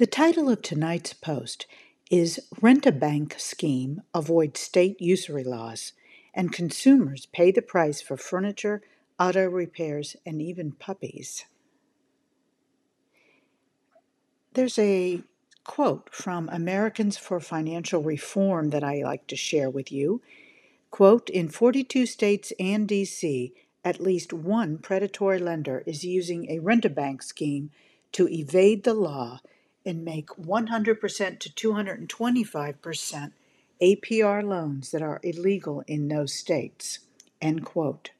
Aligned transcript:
The 0.00 0.06
title 0.06 0.48
of 0.48 0.62
tonight's 0.62 1.12
post 1.12 1.66
is 2.10 2.40
Rent 2.62 2.86
a 2.86 2.90
Bank 2.90 3.34
Scheme 3.36 4.00
Avoids 4.14 4.58
State 4.58 4.98
Usury 4.98 5.44
Laws, 5.44 5.92
and 6.32 6.54
Consumers 6.54 7.26
Pay 7.26 7.50
the 7.50 7.60
Price 7.60 8.00
for 8.00 8.16
Furniture, 8.16 8.80
Auto 9.18 9.44
Repairs, 9.44 10.16
and 10.24 10.40
even 10.40 10.72
Puppies. 10.72 11.44
There's 14.54 14.78
a 14.78 15.20
quote 15.64 16.08
from 16.14 16.48
Americans 16.48 17.18
for 17.18 17.38
Financial 17.38 18.02
Reform 18.02 18.70
that 18.70 18.82
I 18.82 19.02
like 19.02 19.26
to 19.26 19.36
share 19.36 19.68
with 19.68 19.92
you. 19.92 20.22
Quote 20.90 21.28
In 21.28 21.50
42 21.50 22.06
states 22.06 22.54
and 22.58 22.88
DC, 22.88 23.52
at 23.84 24.00
least 24.00 24.32
one 24.32 24.78
predatory 24.78 25.38
lender 25.38 25.82
is 25.84 26.04
using 26.04 26.50
a 26.50 26.58
rent 26.58 26.86
a 26.86 26.88
bank 26.88 27.22
scheme 27.22 27.70
to 28.12 28.26
evade 28.30 28.84
the 28.84 28.94
law 28.94 29.40
and 29.90 30.04
make 30.04 30.28
100% 30.28 31.40
to 31.40 31.50
225% 31.50 33.32
APR 33.82 34.44
loans 34.44 34.92
that 34.92 35.02
are 35.02 35.20
illegal 35.24 35.82
in 35.88 36.06
those 36.06 36.32
states. 36.32 37.00
End 37.42 37.64
quote. 37.64 38.10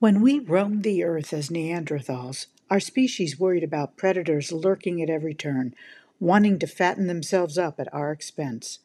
When 0.00 0.20
we 0.20 0.40
roamed 0.40 0.82
the 0.82 1.04
earth 1.04 1.32
as 1.32 1.50
Neanderthals, 1.50 2.46
our 2.68 2.80
species 2.80 3.38
worried 3.38 3.62
about 3.62 3.96
predators 3.96 4.50
lurking 4.50 5.00
at 5.00 5.08
every 5.08 5.34
turn, 5.34 5.74
wanting 6.18 6.58
to 6.58 6.66
fatten 6.66 7.06
themselves 7.06 7.56
up 7.56 7.78
at 7.78 7.92
our 7.94 8.10
expense. 8.10 8.80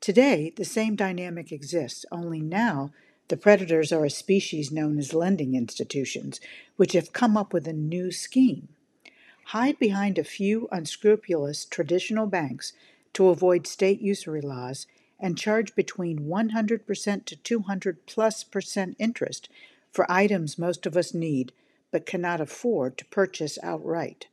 Today, 0.00 0.52
the 0.54 0.64
same 0.64 0.94
dynamic 0.94 1.50
exists, 1.50 2.04
only 2.12 2.40
now 2.40 2.92
the 3.26 3.36
predators 3.36 3.92
are 3.92 4.04
a 4.04 4.10
species 4.10 4.70
known 4.70 4.98
as 4.98 5.14
lending 5.14 5.56
institutions, 5.56 6.40
which 6.76 6.92
have 6.92 7.12
come 7.12 7.36
up 7.36 7.52
with 7.52 7.66
a 7.66 7.72
new 7.72 8.12
scheme 8.12 8.68
hide 9.46 9.78
behind 9.78 10.18
a 10.18 10.24
few 10.24 10.68
unscrupulous 10.72 11.64
traditional 11.64 12.26
banks 12.26 12.72
to 13.12 13.28
avoid 13.28 13.66
state 13.66 14.00
usury 14.00 14.40
laws 14.40 14.86
and 15.20 15.38
charge 15.38 15.74
between 15.74 16.20
100% 16.26 17.24
to 17.24 17.36
200 17.36 18.06
plus 18.06 18.44
percent 18.44 18.96
interest 18.98 19.48
for 19.92 20.10
items 20.10 20.58
most 20.58 20.86
of 20.86 20.96
us 20.96 21.14
need 21.14 21.52
but 21.90 22.06
cannot 22.06 22.40
afford 22.40 22.96
to 22.96 23.04
purchase 23.06 23.58
outright, 23.62 24.26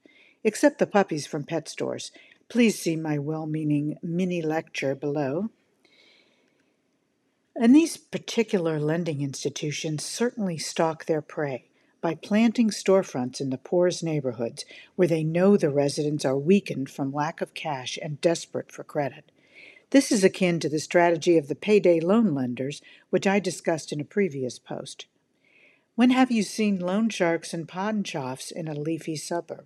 except 0.43 0.79
the 0.79 0.87
puppies 0.87 1.27
from 1.27 1.43
pet 1.43 1.67
stores. 1.67 2.11
Please 2.47 2.79
see 2.79 2.95
my 2.95 3.19
well 3.19 3.45
meaning 3.45 3.97
mini 4.01 4.41
lecture 4.41 4.95
below. 4.95 5.49
And 7.55 7.75
these 7.75 7.97
particular 7.97 8.79
lending 8.79 9.21
institutions 9.21 10.05
certainly 10.05 10.57
stalk 10.57 11.05
their 11.05 11.21
prey 11.21 11.68
by 12.01 12.15
planting 12.15 12.69
storefronts 12.69 13.41
in 13.41 13.49
the 13.49 13.57
poorest 13.57 14.03
neighborhoods 14.03 14.65
where 14.95 15.07
they 15.07 15.23
know 15.23 15.57
the 15.57 15.69
residents 15.69 16.25
are 16.25 16.37
weakened 16.37 16.89
from 16.89 17.13
lack 17.13 17.41
of 17.41 17.53
cash 17.53 17.97
and 18.01 18.21
desperate 18.21 18.71
for 18.71 18.83
credit. 18.83 19.31
This 19.91 20.11
is 20.11 20.23
akin 20.23 20.59
to 20.59 20.69
the 20.69 20.79
strategy 20.79 21.37
of 21.37 21.47
the 21.47 21.55
payday 21.55 21.99
loan 21.99 22.35
lenders, 22.35 22.81
which 23.09 23.25
I 23.25 23.39
discussed 23.39 23.91
in 23.91 23.99
a 23.99 24.05
previous 24.05 24.59
post. 24.59 25.07
When 25.95 26.11
have 26.11 26.31
you 26.31 26.43
seen 26.43 26.79
loan 26.79 27.09
sharks 27.09 27.53
and 27.53 27.67
pawn 27.67 28.03
shops 28.03 28.51
in 28.51 28.67
a 28.67 28.73
leafy 28.73 29.15
suburb? 29.15 29.65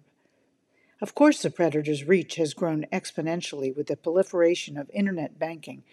Of 1.02 1.14
course, 1.14 1.42
the 1.42 1.50
predator's 1.50 2.06
reach 2.06 2.36
has 2.36 2.54
grown 2.54 2.86
exponentially 2.92 3.76
with 3.76 3.88
the 3.88 3.98
proliferation 3.98 4.78
of 4.78 4.90
internet 4.94 5.38
banking, 5.38 5.84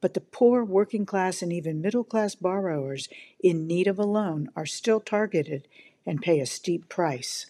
but 0.00 0.14
the 0.14 0.20
poor, 0.20 0.64
working 0.64 1.04
class, 1.04 1.42
and 1.42 1.52
even 1.52 1.80
middle 1.80 2.04
class 2.04 2.34
borrowers 2.34 3.08
in 3.40 3.66
need 3.66 3.86
of 3.86 3.98
a 3.98 4.04
loan 4.04 4.48
are 4.54 4.66
still 4.66 5.00
targeted 5.00 5.66
and 6.06 6.22
pay 6.22 6.40
a 6.40 6.46
steep 6.46 6.88
price. 6.88 7.46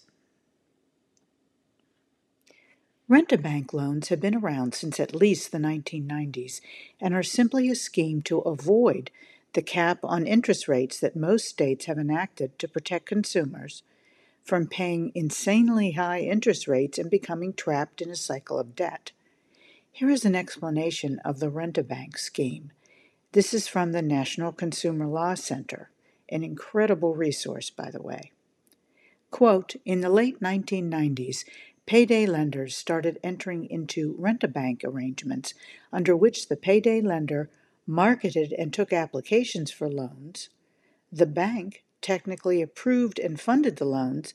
Rent 3.08 3.32
a 3.32 3.38
bank 3.38 3.72
loans 3.72 4.08
have 4.08 4.20
been 4.20 4.34
around 4.34 4.74
since 4.74 5.00
at 5.00 5.14
least 5.14 5.50
the 5.50 5.58
1990s 5.58 6.60
and 7.00 7.14
are 7.14 7.22
simply 7.22 7.70
a 7.70 7.74
scheme 7.74 8.20
to 8.22 8.40
avoid 8.40 9.10
the 9.54 9.62
cap 9.62 10.00
on 10.02 10.26
interest 10.26 10.68
rates 10.68 11.00
that 11.00 11.16
most 11.16 11.46
states 11.46 11.86
have 11.86 11.98
enacted 11.98 12.58
to 12.58 12.68
protect 12.68 13.06
consumers 13.06 13.82
from 14.44 14.66
paying 14.66 15.10
insanely 15.14 15.92
high 15.92 16.20
interest 16.20 16.68
rates 16.68 16.98
and 16.98 17.10
becoming 17.10 17.52
trapped 17.52 18.02
in 18.02 18.10
a 18.10 18.16
cycle 18.16 18.58
of 18.58 18.76
debt. 18.76 19.12
Here 19.98 20.10
is 20.10 20.24
an 20.24 20.36
explanation 20.36 21.18
of 21.24 21.40
the 21.40 21.50
Rent 21.50 21.76
a 21.76 21.82
Bank 21.82 22.18
scheme. 22.18 22.70
This 23.32 23.52
is 23.52 23.66
from 23.66 23.90
the 23.90 24.00
National 24.00 24.52
Consumer 24.52 25.08
Law 25.08 25.34
Center, 25.34 25.90
an 26.28 26.44
incredible 26.44 27.16
resource, 27.16 27.68
by 27.70 27.90
the 27.90 28.00
way. 28.00 28.30
Quote, 29.32 29.74
in 29.84 30.00
the 30.00 30.08
late 30.08 30.38
1990s, 30.38 31.44
payday 31.84 32.26
lenders 32.26 32.76
started 32.76 33.18
entering 33.24 33.64
into 33.68 34.14
rent 34.20 34.44
a 34.44 34.46
bank 34.46 34.82
arrangements 34.84 35.52
under 35.92 36.16
which 36.16 36.46
the 36.46 36.56
payday 36.56 37.00
lender 37.00 37.50
marketed 37.84 38.52
and 38.52 38.72
took 38.72 38.92
applications 38.92 39.72
for 39.72 39.88
loans. 39.88 40.48
The 41.10 41.26
bank 41.26 41.82
technically 42.00 42.62
approved 42.62 43.18
and 43.18 43.40
funded 43.40 43.78
the 43.78 43.84
loans, 43.84 44.32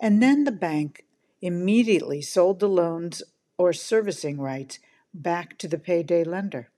and 0.00 0.22
then 0.22 0.44
the 0.44 0.52
bank 0.52 1.04
immediately 1.42 2.22
sold 2.22 2.60
the 2.60 2.68
loans 2.68 3.24
or 3.58 3.72
servicing 3.72 4.38
rights 4.40 4.78
back 5.14 5.58
to 5.58 5.68
the 5.68 5.78
payday 5.78 6.24
lender. 6.24 6.70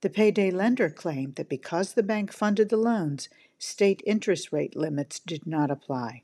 The 0.00 0.10
payday 0.10 0.50
lender 0.50 0.90
claimed 0.90 1.36
that 1.36 1.48
because 1.48 1.94
the 1.94 2.02
bank 2.02 2.32
funded 2.32 2.68
the 2.68 2.76
loans, 2.76 3.28
state 3.58 4.02
interest 4.06 4.52
rate 4.52 4.76
limits 4.76 5.18
did 5.18 5.46
not 5.46 5.70
apply. 5.70 6.22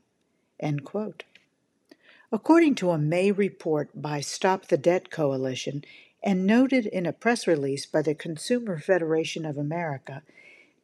According 2.31 2.75
to 2.75 2.91
a 2.91 2.97
May 2.97 3.31
report 3.31 3.89
by 3.93 4.21
Stop 4.21 4.67
the 4.67 4.77
Debt 4.77 5.11
Coalition 5.11 5.83
and 6.23 6.47
noted 6.47 6.85
in 6.85 7.05
a 7.05 7.13
press 7.13 7.45
release 7.45 7.85
by 7.85 8.01
the 8.01 8.15
Consumer 8.15 8.79
Federation 8.79 9.45
of 9.45 9.57
America, 9.57 10.23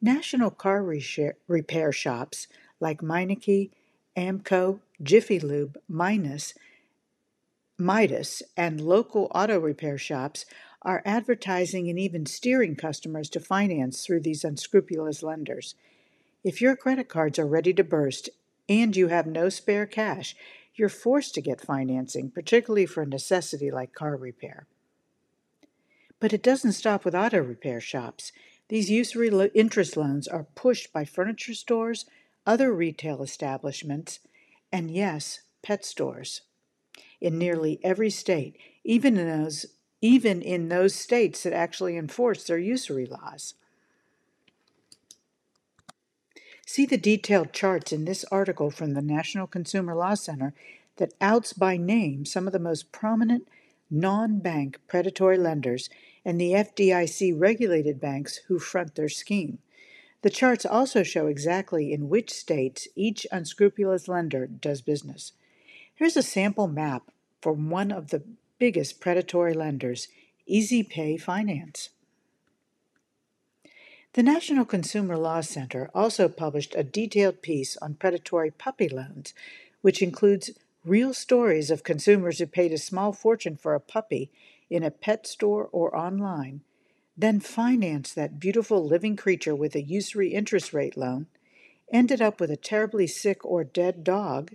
national 0.02 0.50
car 0.50 0.82
repair 1.48 1.92
shops 1.92 2.46
like 2.78 3.00
Meineke, 3.00 3.70
AAMCO, 4.16 4.80
Jiffy 5.02 5.40
Lube, 5.40 5.78
Minus, 5.88 6.54
Midas, 7.80 8.42
and 8.56 8.80
local 8.80 9.30
auto 9.34 9.58
repair 9.58 9.96
shops 9.96 10.44
are 10.82 11.02
advertising 11.04 11.88
and 11.88 11.98
even 11.98 12.26
steering 12.26 12.76
customers 12.76 13.28
to 13.30 13.40
finance 13.40 14.04
through 14.04 14.20
these 14.20 14.44
unscrupulous 14.44 15.22
lenders. 15.22 15.74
If 16.44 16.60
your 16.60 16.76
credit 16.76 17.08
cards 17.08 17.38
are 17.38 17.46
ready 17.46 17.72
to 17.74 17.84
burst 17.84 18.30
and 18.68 18.94
you 18.94 19.08
have 19.08 19.26
no 19.26 19.48
spare 19.48 19.86
cash, 19.86 20.36
you're 20.74 20.88
forced 20.88 21.34
to 21.34 21.42
get 21.42 21.60
financing, 21.60 22.30
particularly 22.30 22.86
for 22.86 23.02
a 23.02 23.06
necessity 23.06 23.70
like 23.70 23.92
car 23.92 24.16
repair. 24.16 24.66
But 26.20 26.32
it 26.32 26.42
doesn't 26.42 26.72
stop 26.72 27.04
with 27.04 27.14
auto 27.14 27.40
repair 27.40 27.80
shops. 27.80 28.30
These 28.68 28.90
usury 28.90 29.30
lo- 29.30 29.50
interest 29.54 29.96
loans 29.96 30.28
are 30.28 30.46
pushed 30.54 30.92
by 30.92 31.04
furniture 31.04 31.54
stores, 31.54 32.06
other 32.46 32.72
retail 32.72 33.22
establishments, 33.22 34.20
and 34.70 34.90
yes, 34.90 35.40
pet 35.62 35.84
stores. 35.84 36.42
In 37.20 37.38
nearly 37.38 37.78
every 37.82 38.10
state, 38.10 38.56
even 38.84 39.18
in 39.18 39.26
those 39.26 39.66
even 40.00 40.40
in 40.40 40.68
those 40.68 40.94
states 40.94 41.42
that 41.42 41.52
actually 41.52 41.96
enforce 41.96 42.44
their 42.44 42.58
usury 42.58 43.04
laws. 43.04 43.54
See 46.66 46.86
the 46.86 46.96
detailed 46.96 47.52
charts 47.52 47.92
in 47.92 48.04
this 48.04 48.24
article 48.30 48.70
from 48.70 48.94
the 48.94 49.02
National 49.02 49.46
Consumer 49.46 49.94
Law 49.94 50.14
Center 50.14 50.54
that 50.96 51.14
outs 51.20 51.52
by 51.52 51.76
name 51.76 52.24
some 52.24 52.46
of 52.46 52.52
the 52.52 52.58
most 52.58 52.92
prominent 52.92 53.48
non 53.90 54.38
bank 54.38 54.78
predatory 54.86 55.36
lenders 55.36 55.90
and 56.24 56.40
the 56.40 56.52
FDIC 56.52 57.38
regulated 57.38 58.00
banks 58.00 58.36
who 58.46 58.58
front 58.58 58.94
their 58.94 59.08
scheme. 59.08 59.58
The 60.22 60.30
charts 60.30 60.64
also 60.64 61.02
show 61.02 61.26
exactly 61.26 61.92
in 61.92 62.08
which 62.08 62.30
states 62.30 62.86
each 62.94 63.26
unscrupulous 63.32 64.06
lender 64.06 64.46
does 64.46 64.82
business. 64.82 65.32
Here's 66.00 66.16
a 66.16 66.22
sample 66.22 66.66
map 66.66 67.10
for 67.42 67.52
one 67.52 67.92
of 67.92 68.08
the 68.08 68.22
biggest 68.58 69.00
predatory 69.00 69.52
lenders, 69.52 70.08
Easy 70.46 70.82
Pay 70.82 71.18
Finance. 71.18 71.90
The 74.14 74.22
National 74.22 74.64
Consumer 74.64 75.18
Law 75.18 75.42
Center 75.42 75.90
also 75.94 76.30
published 76.30 76.74
a 76.74 76.82
detailed 76.82 77.42
piece 77.42 77.76
on 77.82 77.96
predatory 77.96 78.50
puppy 78.50 78.88
loans, 78.88 79.34
which 79.82 80.00
includes 80.00 80.52
real 80.86 81.12
stories 81.12 81.70
of 81.70 81.84
consumers 81.84 82.38
who 82.38 82.46
paid 82.46 82.72
a 82.72 82.78
small 82.78 83.12
fortune 83.12 83.58
for 83.58 83.74
a 83.74 83.78
puppy 83.78 84.30
in 84.70 84.82
a 84.82 84.90
pet 84.90 85.26
store 85.26 85.68
or 85.70 85.94
online, 85.94 86.62
then 87.14 87.40
financed 87.40 88.14
that 88.14 88.40
beautiful 88.40 88.82
living 88.82 89.16
creature 89.16 89.54
with 89.54 89.74
a 89.74 89.82
usury 89.82 90.32
interest 90.32 90.72
rate 90.72 90.96
loan, 90.96 91.26
ended 91.92 92.22
up 92.22 92.40
with 92.40 92.50
a 92.50 92.56
terribly 92.56 93.06
sick 93.06 93.44
or 93.44 93.64
dead 93.64 94.02
dog. 94.02 94.52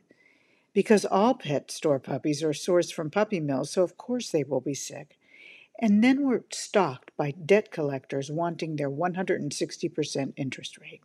Because 0.75 1.05
all 1.05 1.33
pet 1.33 1.71
store 1.71 1.97
puppies 1.97 2.43
are 2.43 2.49
sourced 2.49 2.93
from 2.93 3.09
puppy 3.09 3.39
mills, 3.39 3.71
so 3.71 3.81
of 3.81 3.97
course 3.97 4.29
they 4.29 4.43
will 4.43 4.61
be 4.61 4.75
sick 4.75 5.17
and 5.79 6.03
then 6.03 6.25
were 6.25 6.43
stalked 6.51 7.11
by 7.17 7.31
debt 7.31 7.71
collectors 7.71 8.31
wanting 8.31 8.75
their 8.75 8.89
160% 8.89 10.33
interest 10.37 10.77
rate. 10.77 11.01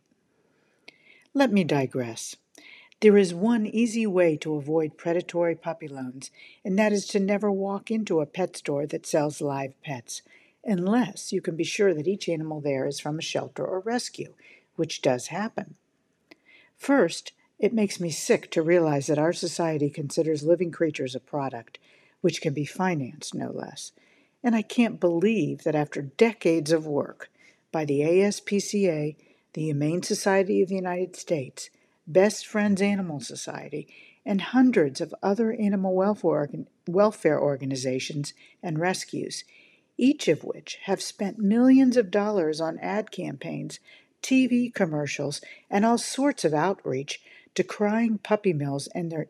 Let 1.33 1.51
me 1.51 1.63
digress. 1.63 2.35
There 3.01 3.17
is 3.17 3.33
one 3.33 3.65
easy 3.65 4.05
way 4.05 4.37
to 4.37 4.55
avoid 4.55 4.97
predatory 4.97 5.55
puppy 5.55 5.87
loans, 5.87 6.29
and 6.63 6.77
that 6.77 6.93
is 6.93 7.07
to 7.07 7.19
never 7.19 7.51
walk 7.51 7.89
into 7.89 8.21
a 8.21 8.25
pet 8.25 8.55
store 8.57 8.85
that 8.87 9.05
sells 9.05 9.41
live 9.41 9.73
pets, 9.81 10.21
unless 10.63 11.33
you 11.33 11.41
can 11.41 11.55
be 11.55 11.63
sure 11.63 11.93
that 11.93 12.07
each 12.07 12.29
animal 12.29 12.61
there 12.61 12.85
is 12.85 12.99
from 12.99 13.17
a 13.17 13.23
shelter 13.23 13.65
or 13.65 13.79
rescue, 13.79 14.33
which 14.75 15.01
does 15.01 15.27
happen. 15.27 15.75
First, 16.77 17.33
it 17.61 17.73
makes 17.73 17.99
me 17.99 18.09
sick 18.09 18.49
to 18.49 18.63
realize 18.63 19.05
that 19.05 19.19
our 19.19 19.31
society 19.31 19.87
considers 19.87 20.41
living 20.41 20.71
creatures 20.71 21.13
a 21.13 21.19
product, 21.19 21.77
which 22.21 22.41
can 22.41 22.55
be 22.55 22.65
financed 22.65 23.35
no 23.35 23.51
less. 23.51 23.91
And 24.43 24.55
I 24.55 24.63
can't 24.63 24.99
believe 24.99 25.63
that 25.63 25.75
after 25.75 26.01
decades 26.01 26.71
of 26.71 26.87
work 26.87 27.29
by 27.71 27.85
the 27.85 27.99
ASPCA, 27.99 29.15
the 29.53 29.61
Humane 29.61 30.01
Society 30.01 30.63
of 30.63 30.69
the 30.69 30.75
United 30.75 31.15
States, 31.15 31.69
Best 32.07 32.47
Friends 32.47 32.81
Animal 32.81 33.19
Society, 33.19 33.87
and 34.25 34.41
hundreds 34.41 34.99
of 34.99 35.13
other 35.21 35.53
animal 35.53 35.93
welfare, 35.93 37.39
organizations 37.39 38.33
and 38.63 38.79
rescues, 38.79 39.43
each 39.97 40.27
of 40.27 40.43
which 40.43 40.79
have 40.85 41.01
spent 41.01 41.37
millions 41.37 41.95
of 41.95 42.09
dollars 42.09 42.59
on 42.59 42.79
ad 42.79 43.11
campaigns, 43.11 43.79
TV 44.23 44.73
commercials, 44.73 45.41
and 45.69 45.85
all 45.85 45.99
sorts 45.99 46.43
of 46.43 46.55
outreach 46.55 47.21
to 47.55 47.63
crying 47.63 48.17
puppy 48.17 48.53
mills 48.53 48.87
and 48.95 49.11
their 49.11 49.27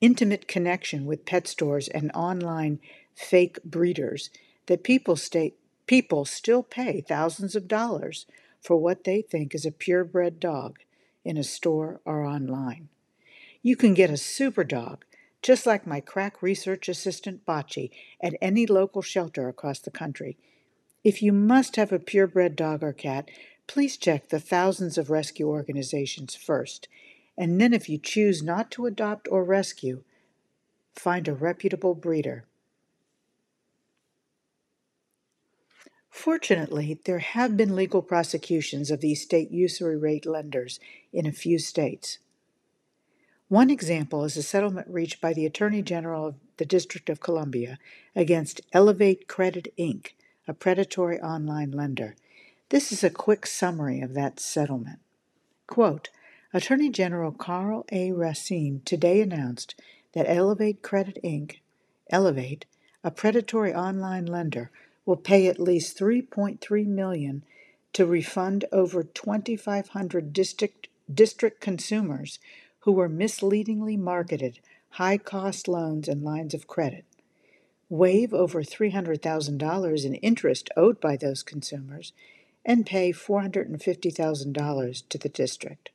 intimate 0.00 0.46
connection 0.46 1.06
with 1.06 1.24
pet 1.24 1.46
stores 1.46 1.88
and 1.88 2.10
online 2.14 2.80
fake 3.14 3.62
breeders 3.64 4.30
that 4.66 4.84
people 4.84 5.16
stay, 5.16 5.54
people 5.86 6.24
still 6.24 6.62
pay 6.62 7.00
thousands 7.00 7.56
of 7.56 7.68
dollars 7.68 8.26
for 8.60 8.76
what 8.76 9.04
they 9.04 9.22
think 9.22 9.54
is 9.54 9.64
a 9.64 9.70
purebred 9.70 10.40
dog 10.40 10.78
in 11.24 11.36
a 11.36 11.44
store 11.44 12.00
or 12.04 12.24
online. 12.24 12.88
You 13.62 13.76
can 13.76 13.94
get 13.94 14.10
a 14.10 14.16
super 14.16 14.64
dog, 14.64 15.04
just 15.42 15.66
like 15.66 15.86
my 15.86 16.00
crack 16.00 16.42
research 16.42 16.88
assistant 16.88 17.46
Bocce, 17.46 17.90
at 18.20 18.34
any 18.40 18.66
local 18.66 19.02
shelter 19.02 19.48
across 19.48 19.80
the 19.80 19.90
country. 19.90 20.36
If 21.04 21.22
you 21.22 21.32
must 21.32 21.76
have 21.76 21.92
a 21.92 21.98
purebred 21.98 22.56
dog 22.56 22.82
or 22.82 22.92
cat, 22.92 23.30
please 23.66 23.96
check 23.96 24.28
the 24.28 24.40
thousands 24.40 24.98
of 24.98 25.10
rescue 25.10 25.48
organizations 25.48 26.34
first, 26.34 26.88
and 27.36 27.60
then 27.60 27.72
if 27.72 27.88
you 27.88 27.98
choose 27.98 28.42
not 28.42 28.70
to 28.72 28.86
adopt 28.86 29.28
or 29.30 29.44
rescue, 29.44 30.02
find 30.94 31.28
a 31.28 31.34
reputable 31.34 31.94
breeder. 31.94 32.44
Fortunately, 36.08 36.98
there 37.04 37.18
have 37.18 37.58
been 37.58 37.76
legal 37.76 38.00
prosecutions 38.00 38.90
of 38.90 39.00
these 39.00 39.20
state 39.20 39.50
usury 39.50 39.98
rate 39.98 40.24
lenders 40.24 40.80
in 41.12 41.26
a 41.26 41.32
few 41.32 41.58
states. 41.58 42.18
One 43.48 43.68
example 43.70 44.24
is 44.24 44.36
a 44.36 44.42
settlement 44.42 44.88
reached 44.88 45.20
by 45.20 45.34
the 45.34 45.46
Attorney 45.46 45.82
General 45.82 46.26
of 46.26 46.34
the 46.56 46.64
District 46.64 47.10
of 47.10 47.20
Columbia 47.20 47.78
against 48.16 48.62
Elevate 48.72 49.28
Credit 49.28 49.72
Inc., 49.78 50.12
a 50.48 50.54
predatory 50.54 51.20
online 51.20 51.70
lender. 51.70 52.16
This 52.70 52.90
is 52.90 53.04
a 53.04 53.10
quick 53.10 53.46
summary 53.46 54.00
of 54.00 54.14
that 54.14 54.40
settlement. 54.40 55.00
Quote, 55.66 56.08
Attorney 56.54 56.90
General 56.90 57.32
Karl 57.32 57.84
A. 57.90 58.12
Racine 58.12 58.80
today 58.84 59.20
announced 59.20 59.74
that 60.12 60.30
Elevate 60.30 60.80
Credit 60.80 61.18
Inc., 61.24 61.56
Elevate, 62.08 62.66
a 63.02 63.10
predatory 63.10 63.74
online 63.74 64.26
lender, 64.26 64.70
will 65.04 65.16
pay 65.16 65.48
at 65.48 65.58
least 65.58 65.98
3.3 65.98 66.86
million 66.86 67.42
to 67.92 68.06
refund 68.06 68.64
over 68.70 69.02
2500 69.02 70.32
district 70.32 70.86
district 71.12 71.60
consumers 71.60 72.38
who 72.80 72.92
were 72.92 73.08
misleadingly 73.08 73.96
marketed 73.96 74.60
high-cost 74.90 75.66
loans 75.66 76.06
and 76.06 76.22
lines 76.22 76.54
of 76.54 76.68
credit. 76.68 77.04
Waive 77.88 78.32
over 78.32 78.62
$300,000 78.62 80.04
in 80.04 80.14
interest 80.14 80.70
owed 80.76 81.00
by 81.00 81.16
those 81.16 81.42
consumers 81.42 82.12
and 82.64 82.86
pay 82.86 83.12
$450,000 83.12 85.08
to 85.08 85.18
the 85.18 85.28
district. 85.28 85.90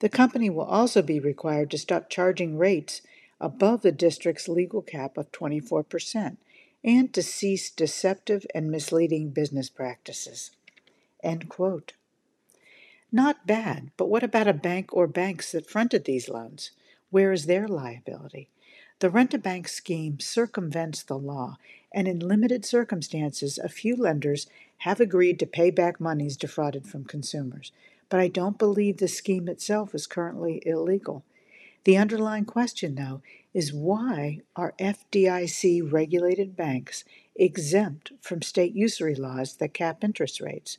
The 0.00 0.08
company 0.08 0.50
will 0.50 0.64
also 0.64 1.00
be 1.02 1.18
required 1.18 1.70
to 1.70 1.78
stop 1.78 2.10
charging 2.10 2.58
rates 2.58 3.02
above 3.40 3.82
the 3.82 3.92
district's 3.92 4.48
legal 4.48 4.82
cap 4.82 5.16
of 5.16 5.32
24% 5.32 6.36
and 6.84 7.12
to 7.12 7.22
cease 7.22 7.70
deceptive 7.70 8.46
and 8.54 8.70
misleading 8.70 9.30
business 9.30 9.68
practices. 9.68 10.50
End 11.22 11.48
quote. 11.48 11.94
Not 13.10 13.46
bad, 13.46 13.90
but 13.96 14.08
what 14.08 14.22
about 14.22 14.48
a 14.48 14.52
bank 14.52 14.92
or 14.92 15.06
banks 15.06 15.52
that 15.52 15.68
fronted 15.68 16.04
these 16.04 16.28
loans? 16.28 16.72
Where 17.10 17.32
is 17.32 17.46
their 17.46 17.66
liability? 17.66 18.50
The 18.98 19.10
rent 19.10 19.34
a 19.34 19.38
bank 19.38 19.68
scheme 19.68 20.20
circumvents 20.20 21.02
the 21.02 21.18
law, 21.18 21.58
and 21.92 22.08
in 22.08 22.18
limited 22.18 22.64
circumstances, 22.64 23.58
a 23.58 23.68
few 23.68 23.96
lenders 23.96 24.46
have 24.78 25.00
agreed 25.00 25.38
to 25.38 25.46
pay 25.46 25.70
back 25.70 26.00
monies 26.00 26.36
defrauded 26.36 26.86
from 26.86 27.04
consumers. 27.04 27.72
But 28.08 28.20
I 28.20 28.28
don't 28.28 28.58
believe 28.58 28.98
the 28.98 29.08
scheme 29.08 29.48
itself 29.48 29.94
is 29.94 30.06
currently 30.06 30.62
illegal. 30.64 31.24
The 31.84 31.96
underlying 31.96 32.44
question, 32.44 32.94
though, 32.94 33.22
is 33.54 33.72
why 33.72 34.40
are 34.54 34.74
FDIC 34.78 35.92
regulated 35.92 36.56
banks 36.56 37.04
exempt 37.34 38.12
from 38.20 38.42
state 38.42 38.74
usury 38.74 39.14
laws 39.14 39.56
that 39.56 39.74
cap 39.74 40.02
interest 40.02 40.40
rates? 40.40 40.78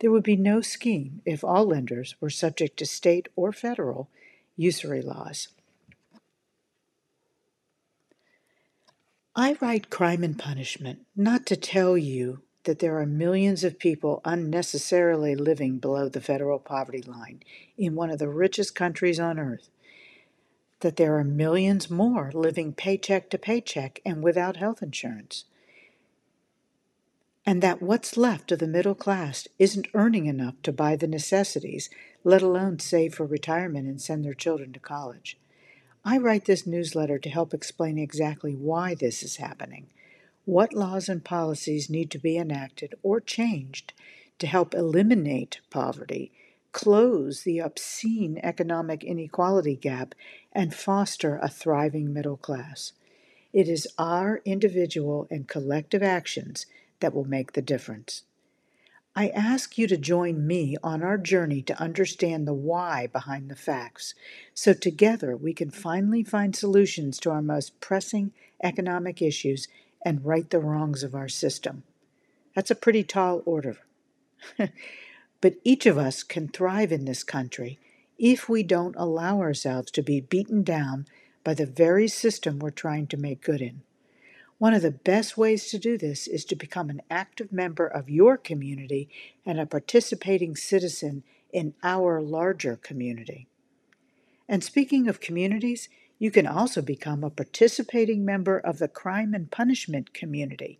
There 0.00 0.10
would 0.10 0.22
be 0.22 0.36
no 0.36 0.60
scheme 0.60 1.22
if 1.24 1.42
all 1.42 1.66
lenders 1.66 2.14
were 2.20 2.30
subject 2.30 2.78
to 2.78 2.86
state 2.86 3.28
or 3.36 3.52
federal 3.52 4.08
usury 4.56 5.02
laws. 5.02 5.48
I 9.34 9.56
write 9.60 9.90
Crime 9.90 10.24
and 10.24 10.38
Punishment 10.38 11.06
not 11.14 11.46
to 11.46 11.56
tell 11.56 11.96
you 11.96 12.42
that 12.68 12.80
there 12.80 13.00
are 13.00 13.06
millions 13.06 13.64
of 13.64 13.78
people 13.78 14.20
unnecessarily 14.26 15.34
living 15.34 15.78
below 15.78 16.06
the 16.06 16.20
federal 16.20 16.58
poverty 16.58 17.00
line 17.00 17.40
in 17.78 17.94
one 17.94 18.10
of 18.10 18.18
the 18.18 18.28
richest 18.28 18.74
countries 18.74 19.18
on 19.18 19.38
earth 19.38 19.70
that 20.80 20.96
there 20.96 21.16
are 21.16 21.24
millions 21.24 21.90
more 21.90 22.30
living 22.34 22.74
paycheck 22.74 23.30
to 23.30 23.38
paycheck 23.38 24.02
and 24.04 24.22
without 24.22 24.58
health 24.58 24.82
insurance. 24.82 25.46
And 27.46 27.62
that 27.62 27.80
what's 27.80 28.18
left 28.18 28.52
of 28.52 28.58
the 28.58 28.66
middle 28.66 28.94
class 28.94 29.48
isn't 29.58 29.88
earning 29.94 30.26
enough 30.26 30.60
to 30.64 30.70
buy 30.70 30.94
the 30.94 31.06
necessities, 31.06 31.88
let 32.22 32.42
alone 32.42 32.80
save 32.80 33.14
for 33.14 33.24
retirement 33.24 33.88
and 33.88 33.98
send 33.98 34.26
their 34.26 34.34
children 34.34 34.74
to 34.74 34.78
college. 34.78 35.38
I 36.04 36.18
write 36.18 36.44
this 36.44 36.66
newsletter 36.66 37.18
to 37.18 37.30
help 37.30 37.54
explain 37.54 37.96
exactly 37.96 38.52
why 38.52 38.94
this 38.94 39.22
is 39.22 39.36
happening, 39.36 39.86
what 40.48 40.72
laws 40.72 41.10
and 41.10 41.26
policies 41.26 41.90
need 41.90 42.10
to 42.10 42.18
be 42.18 42.38
enacted 42.38 42.94
or 43.02 43.20
changed 43.20 43.92
to 44.38 44.46
help 44.46 44.74
eliminate 44.74 45.60
poverty 45.68 46.32
close 46.72 47.42
the 47.42 47.58
obscene 47.58 48.40
economic 48.42 49.04
inequality 49.04 49.76
gap 49.76 50.14
and 50.54 50.72
foster 50.72 51.38
a 51.42 51.50
thriving 51.50 52.14
middle 52.14 52.38
class. 52.38 52.92
It 53.52 53.68
is 53.68 53.86
our 53.98 54.40
individual 54.46 55.26
and 55.30 55.46
collective 55.46 56.02
actions 56.02 56.64
that 57.00 57.12
will 57.12 57.26
make 57.28 57.52
the 57.52 57.60
difference. 57.60 58.22
I 59.14 59.28
ask 59.28 59.76
you 59.76 59.86
to 59.88 59.98
join 59.98 60.46
me 60.46 60.78
on 60.82 61.02
our 61.02 61.18
journey 61.18 61.60
to 61.60 61.78
understand 61.78 62.48
the 62.48 62.54
why 62.54 63.06
behind 63.08 63.50
the 63.50 63.56
facts, 63.56 64.14
so 64.54 64.72
together 64.72 65.36
we 65.36 65.52
can 65.52 65.70
finally 65.70 66.22
find 66.22 66.56
solutions 66.56 67.18
to 67.18 67.30
our 67.32 67.42
most 67.42 67.78
pressing 67.80 68.32
economic 68.62 69.20
issues 69.20 69.68
and 70.02 70.24
right 70.24 70.48
the 70.50 70.60
wrongs 70.60 71.02
of 71.02 71.14
our 71.14 71.28
system. 71.28 71.82
That's 72.54 72.70
a 72.70 72.76
pretty 72.76 73.04
tall 73.04 73.42
order. 73.44 73.78
But 75.40 75.56
each 75.62 75.86
of 75.86 75.96
us 75.96 76.22
can 76.22 76.48
thrive 76.48 76.92
in 76.92 77.04
this 77.04 77.22
country 77.22 77.78
if 78.18 78.48
we 78.48 78.62
don't 78.62 78.96
allow 78.96 79.40
ourselves 79.40 79.90
to 79.92 80.02
be 80.02 80.20
beaten 80.20 80.62
down 80.62 81.06
by 81.44 81.54
the 81.54 81.66
very 81.66 82.08
system 82.08 82.58
we're 82.58 82.70
trying 82.70 83.06
to 83.08 83.16
make 83.16 83.42
good 83.42 83.60
in. 83.60 83.82
One 84.58 84.74
of 84.74 84.82
the 84.82 84.90
best 84.90 85.38
ways 85.38 85.70
to 85.70 85.78
do 85.78 85.96
this 85.96 86.26
is 86.26 86.44
to 86.46 86.56
become 86.56 86.90
an 86.90 87.02
active 87.08 87.52
member 87.52 87.86
of 87.86 88.10
your 88.10 88.36
community 88.36 89.08
and 89.46 89.60
a 89.60 89.66
participating 89.66 90.56
citizen 90.56 91.22
in 91.52 91.74
our 91.84 92.20
larger 92.20 92.74
community. 92.74 93.46
And 94.48 94.64
speaking 94.64 95.06
of 95.06 95.20
communities, 95.20 95.88
you 96.18 96.30
can 96.30 96.46
also 96.46 96.82
become 96.82 97.22
a 97.22 97.30
participating 97.30 98.24
member 98.24 98.58
of 98.58 98.78
the 98.78 98.88
crime 98.88 99.34
and 99.34 99.50
punishment 99.50 100.12
community 100.12 100.78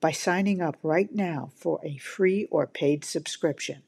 by 0.00 0.10
signing 0.10 0.60
up 0.60 0.76
right 0.82 1.14
now 1.14 1.50
for 1.54 1.80
a 1.84 1.98
free 1.98 2.46
or 2.50 2.66
paid 2.66 3.04
subscription. 3.04 3.82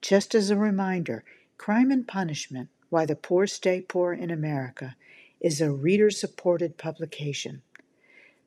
Just 0.00 0.34
as 0.34 0.50
a 0.50 0.56
reminder, 0.56 1.24
Crime 1.58 1.90
and 1.90 2.06
Punishment 2.06 2.68
Why 2.90 3.06
the 3.06 3.16
Poor 3.16 3.46
Stay 3.46 3.80
Poor 3.80 4.12
in 4.12 4.30
America 4.30 4.96
is 5.40 5.60
a 5.60 5.70
reader 5.70 6.10
supported 6.10 6.78
publication. 6.78 7.62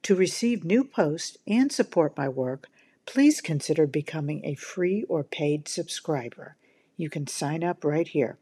To 0.04 0.16
receive 0.16 0.64
new 0.64 0.84
posts 0.84 1.38
and 1.48 1.72
support 1.72 2.18
my 2.18 2.30
work, 2.30 2.68
please 3.06 3.42
consider 3.42 3.86
becoming 3.86 4.46
a 4.46 4.56
free 4.56 5.04
or 5.04 5.24
paid 5.24 5.68
subscriber. 5.68 6.56
You 6.98 7.10
can 7.10 7.28
sign 7.28 7.64
up 7.64 7.84
right 7.84 8.08
here. 8.08 8.38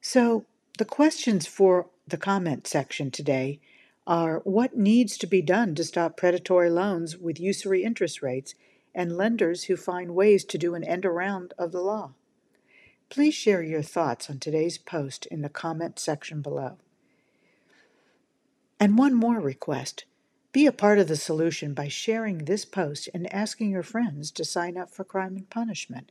So, 0.00 0.46
the 0.80 0.84
questions 0.86 1.46
for 1.46 1.90
the 2.08 2.16
comment 2.16 2.66
section 2.66 3.10
today 3.10 3.60
are 4.06 4.38
what 4.44 4.78
needs 4.78 5.18
to 5.18 5.26
be 5.26 5.42
done 5.42 5.74
to 5.74 5.84
stop 5.84 6.16
predatory 6.16 6.70
loans 6.70 7.18
with 7.18 7.38
usury 7.38 7.84
interest 7.84 8.22
rates 8.22 8.54
and 8.94 9.14
lenders 9.14 9.64
who 9.64 9.76
find 9.76 10.14
ways 10.14 10.42
to 10.42 10.56
do 10.56 10.74
an 10.74 10.82
end 10.82 11.04
around 11.04 11.52
of 11.58 11.70
the 11.70 11.82
law? 11.82 12.14
Please 13.10 13.34
share 13.34 13.62
your 13.62 13.82
thoughts 13.82 14.30
on 14.30 14.38
today's 14.38 14.78
post 14.78 15.26
in 15.26 15.42
the 15.42 15.50
comment 15.50 15.98
section 15.98 16.40
below. 16.40 16.78
And 18.80 18.96
one 18.96 19.14
more 19.14 19.38
request 19.38 20.06
be 20.50 20.64
a 20.64 20.72
part 20.72 20.98
of 20.98 21.08
the 21.08 21.16
solution 21.16 21.74
by 21.74 21.88
sharing 21.88 22.46
this 22.46 22.64
post 22.64 23.06
and 23.12 23.30
asking 23.34 23.72
your 23.72 23.82
friends 23.82 24.30
to 24.30 24.46
sign 24.46 24.78
up 24.78 24.90
for 24.90 25.04
Crime 25.04 25.36
and 25.36 25.50
Punishment. 25.50 26.10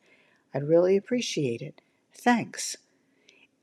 I'd 0.53 0.69
really 0.69 0.95
appreciate 0.95 1.63
it. 1.63 1.81
Thanks. 2.13 2.77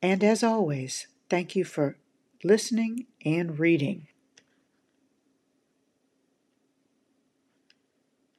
And 0.07 0.23
as 0.23 0.45
always, 0.45 1.09
thank 1.29 1.57
you 1.57 1.65
for 1.65 1.97
listening 2.45 3.07
and 3.25 3.59
reading. 3.59 4.07